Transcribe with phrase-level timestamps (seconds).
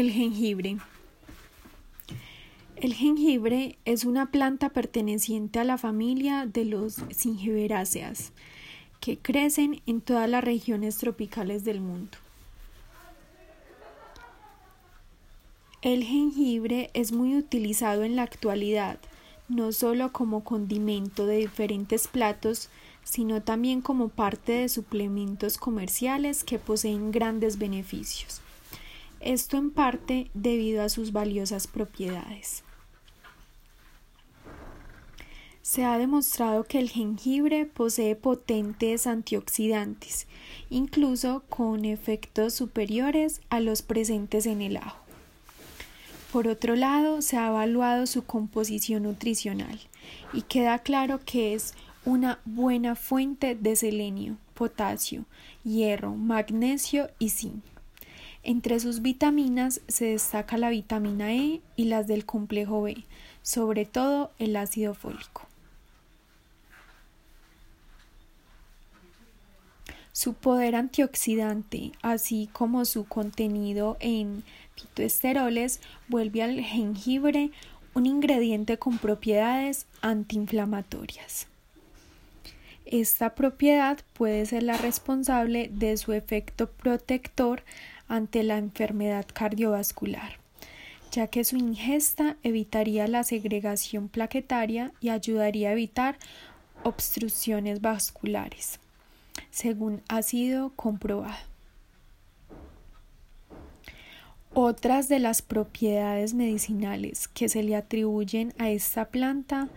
[0.00, 0.78] El jengibre.
[2.76, 8.32] El jengibre es una planta perteneciente a la familia de los zingiberáceas,
[9.00, 12.16] que crecen en todas las regiones tropicales del mundo.
[15.82, 18.98] El jengibre es muy utilizado en la actualidad,
[19.50, 22.70] no solo como condimento de diferentes platos,
[23.04, 28.40] sino también como parte de suplementos comerciales que poseen grandes beneficios.
[29.20, 32.64] Esto en parte debido a sus valiosas propiedades.
[35.62, 40.26] Se ha demostrado que el jengibre posee potentes antioxidantes,
[40.70, 44.98] incluso con efectos superiores a los presentes en el ajo.
[46.32, 49.80] Por otro lado, se ha evaluado su composición nutricional
[50.32, 51.74] y queda claro que es
[52.04, 55.24] una buena fuente de selenio, potasio,
[55.62, 57.62] hierro, magnesio y zinc.
[58.42, 63.04] Entre sus vitaminas se destaca la vitamina E y las del complejo B,
[63.42, 65.46] sobre todo el ácido fólico.
[70.12, 74.42] Su poder antioxidante, así como su contenido en
[74.74, 77.50] fitoesteroles, vuelve al jengibre
[77.94, 81.49] un ingrediente con propiedades antiinflamatorias.
[82.90, 87.62] Esta propiedad puede ser la responsable de su efecto protector
[88.08, 90.38] ante la enfermedad cardiovascular,
[91.12, 96.18] ya que su ingesta evitaría la segregación plaquetaria y ayudaría a evitar
[96.82, 98.80] obstrucciones vasculares,
[99.52, 101.38] según ha sido comprobado.
[104.52, 109.68] Otras de las propiedades medicinales que se le atribuyen a esta planta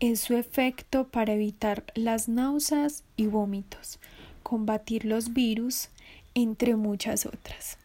[0.00, 3.98] es su efecto para evitar las náuseas y vómitos,
[4.42, 5.88] combatir los virus,
[6.34, 7.78] entre muchas otras.